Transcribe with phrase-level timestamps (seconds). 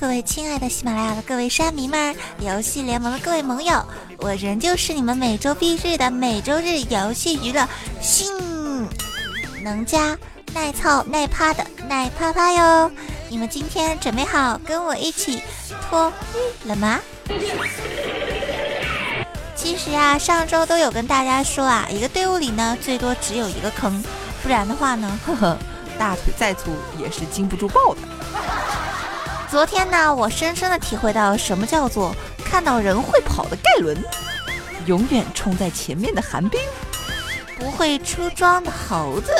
[0.00, 3.84] 各位亲爱的喜马拉雅的各位山迷们，游戏联盟的各位盟友，
[4.16, 7.68] 我仍旧是你们每周必日的每周日游戏娱乐
[8.00, 8.88] 性
[9.62, 10.16] 能加
[10.54, 12.90] 耐操耐趴的耐趴趴哟。
[13.28, 15.42] 你们今天准备好跟我一起
[15.90, 16.98] 脱衣了吗？
[19.54, 24.02] 其实啊，上周都有跟大家说啊，一个队伍里呢最多只有一个坑，
[24.42, 25.58] 不然的话呢，呵呵，
[25.98, 28.00] 大腿再粗也是经不住爆的。
[29.50, 34.00] 昨天呢，我深深的体会到什么叫做看到人会跑的盖伦，
[34.86, 36.60] 永远冲在前面的寒冰，
[37.58, 39.34] 不会出装的猴子，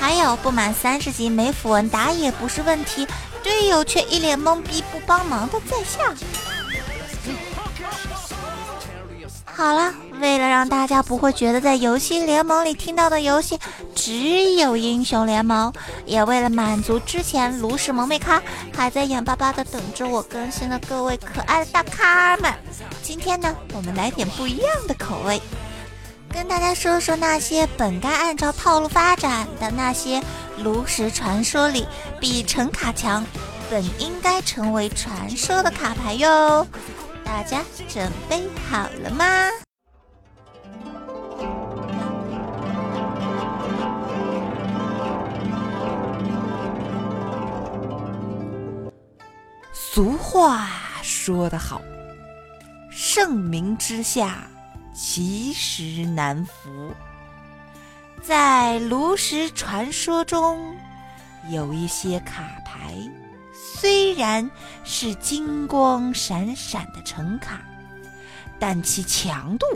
[0.00, 3.06] 还有不满三十级没符文打野不是问题，
[3.42, 6.14] 队友却一脸懵逼不帮忙的在下。
[9.44, 13.60] 好了，为了让大家不会觉得在游戏联盟里听到的游戏
[14.04, 15.72] 只有英雄联盟，
[16.04, 18.42] 也为了满足之前炉石萌妹咖
[18.74, 22.52] 还在眼巴巴的等着我更新的各位可爱的大咖们，
[23.00, 25.40] 今天呢，我们来点不一样的口味，
[26.34, 30.20] 跟大家说说那些本该按照套路发展的那些
[30.58, 31.86] 炉石传说里
[32.18, 33.24] 比橙卡强，
[33.70, 36.66] 本应该成为传说的卡牌哟。
[37.24, 39.24] 大家准备好了吗？
[49.94, 50.70] 俗话
[51.02, 51.82] 说得好，
[52.90, 54.48] 盛名之下，
[54.94, 56.94] 其实难服。
[58.22, 60.74] 在炉石传说中，
[61.50, 62.94] 有一些卡牌，
[63.52, 64.50] 虽然
[64.82, 67.60] 是金光闪闪的橙卡，
[68.58, 69.66] 但其强度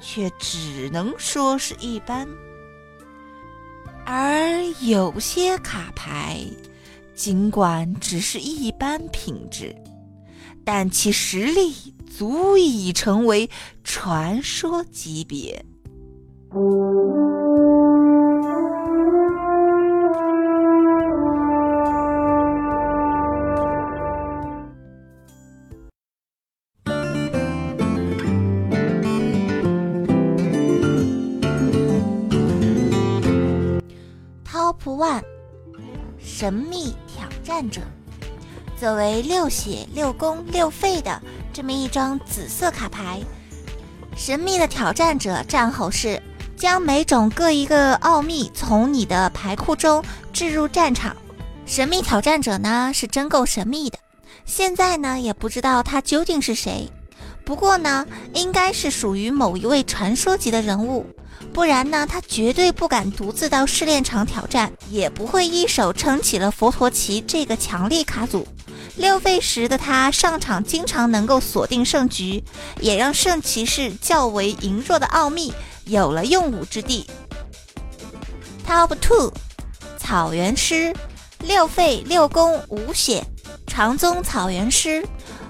[0.00, 2.28] 却只能说是一般。
[4.06, 4.52] 而
[4.82, 6.38] 有些卡牌，
[7.14, 9.74] 尽管只是一般品质，
[10.64, 11.72] 但其实力
[12.06, 13.48] 足以成为
[13.84, 15.64] 传说级别。
[34.44, 35.22] Top One，
[36.18, 36.94] 神秘
[37.44, 37.82] 战者。
[38.80, 41.22] 作为六血六攻六费的
[41.52, 43.20] 这么一张紫色卡牌，
[44.16, 46.20] 神秘的挑战者战吼是
[46.56, 51.16] 将每种各一个奥秘从你的牌库中置入战场。
[51.66, 53.98] 神秘挑战者呢是真够神秘的，
[54.44, 56.90] 现在呢也不知道他究竟是谁，
[57.44, 61.06] 不过呢应该是属于某一位传说级的人物。
[61.52, 68.46] 不然呢，他绝对不敢独自到试炼场挑战，也不会一手撑起了佛陀旗这个强力卡组。
[68.96, 72.42] 六费时的他上场经常能够锁定胜局，
[72.80, 75.52] 也让圣骑士较为羸弱的奥秘
[75.84, 77.06] 有了用武之地。
[78.66, 79.32] Top Two，
[79.98, 80.94] 草原师，
[81.40, 83.24] 六费六攻五血，
[83.66, 85.06] 长宗草原师，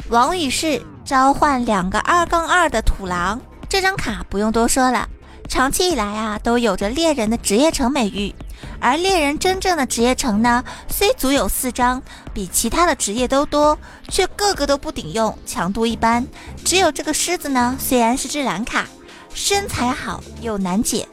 [0.09, 3.41] 王羽士召唤两个二杠二的土狼。
[3.69, 5.09] 这张卡不用多说了。
[5.55, 8.35] 长期以来啊，都有着猎人的职业城美誉，
[8.81, 13.79] 而猎人真正的职业城呢，虽足有四张，比其他的职业都多，
[14.09, 16.27] 却个个都不顶用，强度一般。
[16.65, 18.89] 只有这个狮子呢，虽然是只蓝卡，
[19.33, 21.07] 身材好又难解，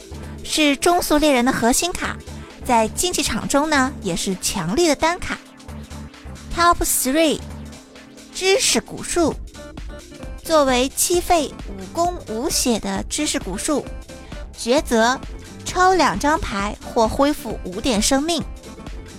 [0.44, 2.18] 是中速猎人的核心卡，
[2.66, 5.38] 在竞技场中呢，也是强力的单卡。
[6.58, 7.40] Top three，
[8.34, 9.36] 知识古树，
[10.44, 13.86] 作为七费五攻五血的知识古树。
[14.62, 15.20] 抉择，
[15.66, 18.44] 抽两张牌或恢复五点生命，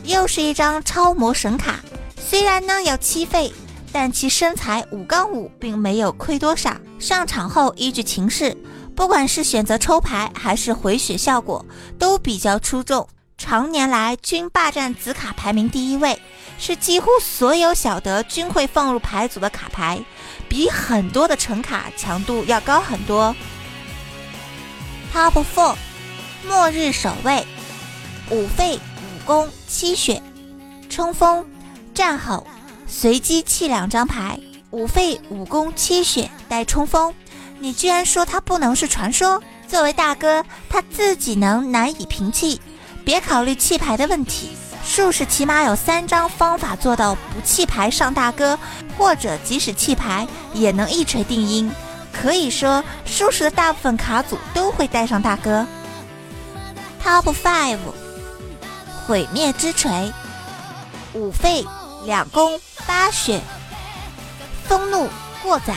[0.05, 1.81] 又是一张超魔神卡。
[2.17, 3.53] 虽然呢要七费，
[3.91, 6.77] 但其身材五杠五，并没有亏多少。
[7.01, 8.57] 上场后依据情势，
[8.95, 11.67] 不管是选择抽牌还是回血效果，
[11.99, 13.09] 都比较出众。
[13.37, 16.17] 常年来均霸占紫卡排名第一位，
[16.57, 20.01] 是几乎所有小德均会放入牌组的卡牌，
[20.49, 23.35] 比很多的橙卡强度要高很多。
[25.13, 25.77] Top Four，
[26.49, 27.47] 末日守卫，
[28.31, 30.23] 五费五攻七血，
[30.89, 31.45] 冲锋
[31.93, 32.47] 战吼，
[32.87, 37.13] 随机弃两张牌，五费五攻七血带冲锋，
[37.59, 39.43] 你居然说他不能是传说？
[39.69, 42.59] 作为大哥，他自己能难以平气，
[43.05, 44.49] 别考虑弃牌的问题。
[44.83, 48.59] 术士起码有三张方法做到不弃牌上大哥，
[48.97, 51.71] 或者即使弃牌也能一锤定音。
[52.13, 55.67] 可以说，术士的大部分卡组都会带上大哥。
[57.03, 57.79] Top Five，
[59.07, 60.13] 毁灭之锤，
[61.15, 61.65] 五费
[62.05, 63.41] 两攻八血，
[64.69, 65.09] 风怒
[65.43, 65.75] 过载，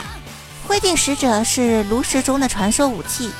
[0.67, 3.31] 灰烬使者是炉石中的传说武器。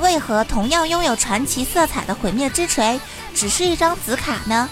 [0.00, 2.98] 为何同样拥有传奇色彩的毁灭之锤
[3.32, 4.68] 只是一张紫卡呢？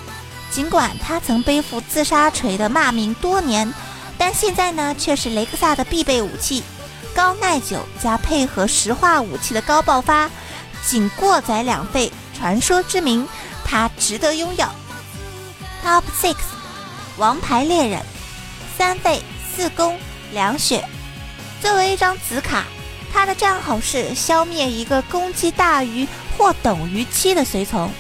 [0.50, 3.72] 尽管他曾背负自杀锤的骂名多年，
[4.18, 6.62] 但现在呢却是雷克萨的必备武器。
[7.14, 10.30] 高耐久加配合石化武器的高爆发，
[10.86, 13.26] 仅过载两费，传说之名，
[13.64, 14.66] 他值得拥有。
[15.84, 16.36] Top Six，
[17.16, 18.00] 王牌猎人，
[18.76, 19.22] 三费
[19.54, 19.98] 四攻
[20.32, 20.84] 两血，
[21.60, 22.64] 作为一张紫卡。
[23.12, 27.90] 他的战吼是消灭一个攻击大于或等于七的随从。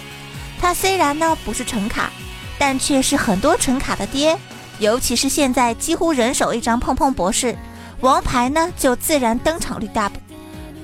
[0.58, 2.10] 他虽然呢不是橙卡，
[2.58, 4.38] 但却是很多橙卡的爹。
[4.78, 7.56] 尤其是现在几乎人手一张碰碰博士，
[8.02, 10.10] 王牌呢就自然登场率大，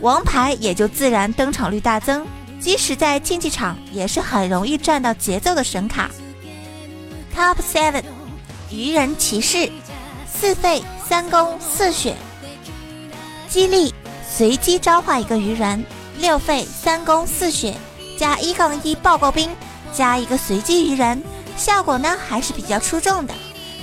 [0.01, 2.25] 王牌也就自然登场率大增。
[2.61, 6.11] 即使在竞技场也是很容易赚到节奏的神卡。
[7.35, 8.05] Top Seven，
[8.71, 9.71] 愚人骑士，
[10.33, 12.17] 四费三攻四血，
[13.49, 13.93] 激励。
[14.29, 15.85] 随机召唤一个鱼人，
[16.19, 17.75] 六费三攻四血，
[18.17, 19.51] 加一杠一报告兵，
[19.93, 21.21] 加一个随机鱼人，
[21.57, 23.35] 效果呢还是比较出众的。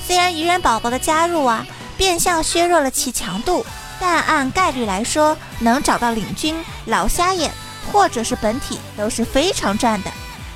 [0.06, 1.66] 虽然鱼人宝宝的加入啊，
[1.98, 3.66] 变相削弱了其强度，
[4.00, 6.56] 但按概率来说，能找到领军、
[6.86, 7.52] 老瞎眼
[7.92, 10.12] 或者是本体都是非常赚的。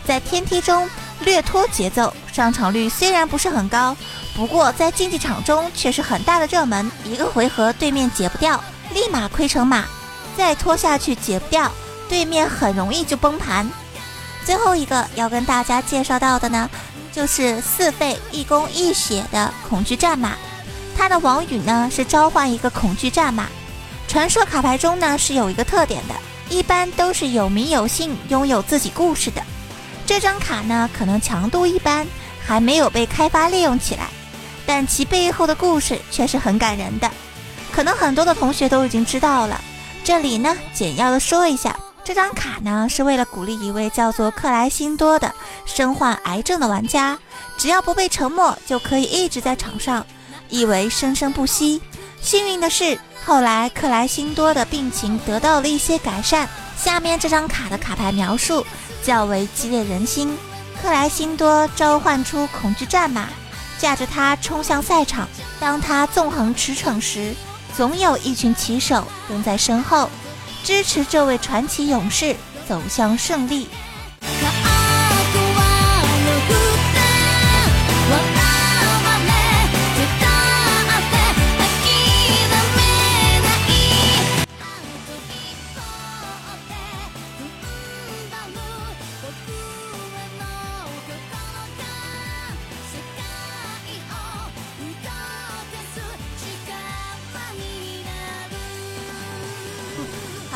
[0.05, 0.89] 在天梯中
[1.21, 3.95] 略拖节奏，上场率虽然不是很高，
[4.35, 6.91] 不过在竞技场中却是很大的热门。
[7.05, 8.61] 一个回合对面解不掉。
[8.91, 9.85] 立马亏成马，
[10.35, 11.71] 再拖下去解不掉，
[12.09, 13.69] 对面很容易就崩盘。
[14.43, 16.67] 最后一个要跟大家介绍到的呢，
[17.11, 20.33] 就是四费一攻一血的恐惧战马。
[20.99, 23.47] 它的王语呢是召唤一个恐惧战马。
[24.05, 26.15] 传说卡牌中呢是有一个特点的，
[26.49, 29.41] 一般都是有名有姓，拥有自己故事的。
[30.05, 32.05] 这张卡呢可能强度一般，
[32.45, 34.09] 还没有被开发利用起来，
[34.65, 37.09] 但其背后的故事却是很感人的。
[37.71, 39.61] 可能很多的同学都已经知道了，
[40.03, 41.73] 这里呢简要的说一下，
[42.03, 45.33] 这张卡呢是为了鼓励一位叫做克莱辛多的
[45.65, 47.17] 身患癌症的玩家，
[47.57, 50.05] 只要不被沉默，就可以一直在场上，
[50.49, 51.81] 意为生生不息。
[52.21, 56.49] 幸运的是，后来克莱辛多的病情得到了一些改善。
[56.77, 58.65] 下面这张卡的卡牌描述
[59.03, 60.37] 较为激烈人心，
[60.81, 63.27] 克莱辛多召唤出恐惧战马，
[63.77, 65.27] 驾着它冲向赛场，
[65.59, 67.33] 当他纵横驰骋时。
[67.77, 70.09] 总有一群骑手跟在身后，
[70.63, 72.35] 支持这位传奇勇士
[72.67, 73.67] 走向胜利。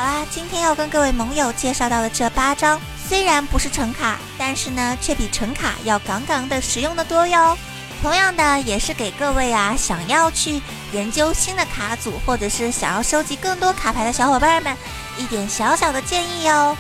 [0.03, 2.77] 啦，今天要跟各位盟友介绍到的这八张，
[3.07, 7.57] 虽然不是橙卡，但是呢，却比橙卡要杠杠的实用的多哟。
[8.01, 10.61] 同样的，也是给各位啊，想要去
[10.91, 14.75] 研究新的卡组，或者是想要收集更多卡牌的小伙伴们，
[15.17, 16.75] 一点小小的建议哟。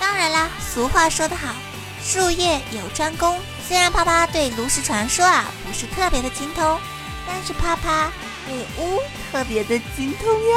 [0.00, 1.54] 当然啦，俗话说得好，
[2.02, 3.38] 术业有专攻。
[3.68, 6.76] 虽然啪啪对炉石传说啊不是特别的精通，
[7.24, 8.10] 但是啪啪
[8.48, 10.56] 对巫特别的精通呀。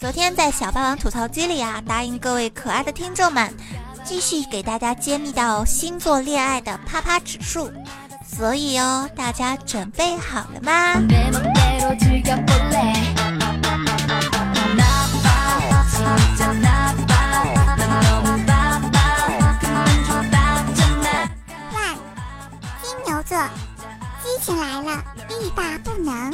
[0.00, 3.54] 昨天在小霸王吐槽机里啊，答应各位可爱的听众们，
[4.04, 7.70] 继续给大家揭秘到星座恋爱的啪啪指数，
[8.26, 11.00] 所以哦，大家准备好了吗？
[24.54, 26.32] 来了，欲罢不能。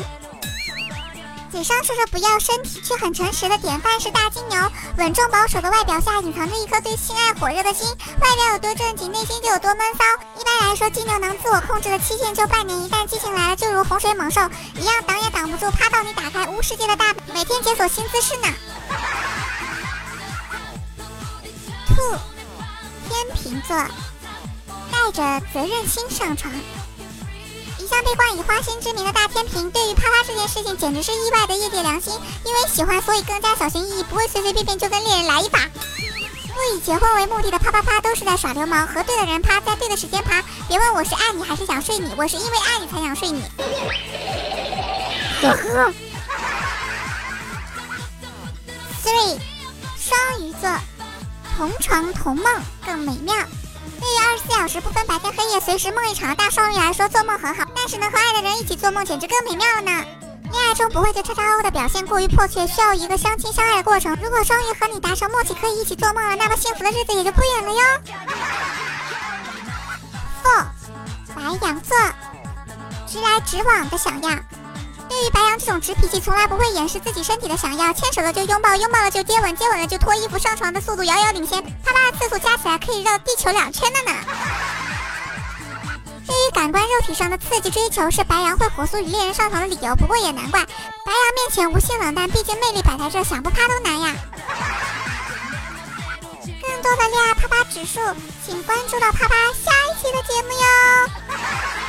[1.51, 4.61] 嘴上说着不要，身体却很诚实的典范是大金牛，
[4.99, 7.89] 稳重保守的外表下隐藏着一颗对性爱火热的心，
[8.21, 10.05] 外表有多正经，内心就有多闷骚。
[10.39, 14.43] 一般来说，金牛能自我控制的期限就半年，一旦激情来了，就如洪水猛兽
[14.75, 18.49] 一样，挡也挡不住，趴到你打开无世界的大门，每天解锁新姿势呢。
[21.89, 22.19] 兔，
[23.09, 23.77] 天秤座，
[24.93, 26.53] 带着责任心上床。
[27.87, 32.13] 一向被冠以花心之名的大天平，对于啪啪这件事情简直是意外的业界良心。
[32.45, 35.61] 因为喜欢，所以更加小心翼翼，不会随随便便就跟恋人来一把。
[35.61, 40.43] 不以结婚为目的的啪啪啪都是在耍流氓，和对的人啪，在对的时间啪。
[40.67, 43.41] 别问我是爱你还是想睡你，我是因为爱你才想睡你。
[45.43, 45.95] 呵呵。
[49.05, 49.39] Three，
[49.97, 50.69] 双鱼座，
[51.57, 52.53] 同床同梦
[52.85, 53.33] 更美妙。
[54.01, 60.05] 对于二十四小时不分白天黑夜、随时梦一场的大双鱼来说，做梦很好，但是能和爱的人一起做梦，简直更美妙了呢。
[60.53, 64.17] 恋爱中不会对叉叉 O 的表现过于迫切，需要一个相亲相爱的过程。
[64.23, 67.83] 如果双鱼和你达成默契，可以一起做梦了，那么幸福的日子也就不远了哟。
[70.43, 70.65] Four，
[71.35, 71.97] 白羊座，
[73.07, 74.31] 直来直往的想要。
[75.17, 84.19] 对于白羊这种直脾气，从来不会掩饰自己身体的想要，牵手了就拥抱，拥抱了就接吻，接吻了就脱衣服，上床的速度遥遥领先，啪啪的次数加起来可以绕地球两圈的呢。
[86.27, 89.97] 对于感官肉体上的刺激追求，是白羊会火速与恋人上床的理由。
[89.97, 94.15] 不过也难怪，白羊面前无限冷淡，毕竟魅力摆在这，想不啪都难呀。
[96.61, 98.01] 更多的恋爱啪啪指数，
[98.45, 101.86] 请关注到啪啪下一期的节目哟。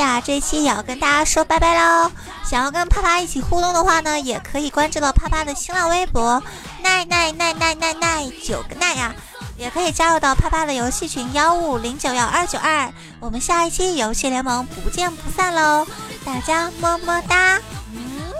[0.00, 2.10] 关系啊，这一期也要跟大家说拜拜喽！
[2.42, 6.42] 想要跟啪啪一起互动的话呢，也可以关注到啪啪的新浪微博
[6.82, 9.14] 奈奈奈奈奈奈九个奈呀，
[9.58, 12.90] 也可以加入到啪啪的游戏群幺五零九幺二九二。
[13.20, 15.86] 我们下一期游戏联盟不见不散喽！
[16.24, 17.60] 大家么么哒，
[17.92, 18.32] 嗯。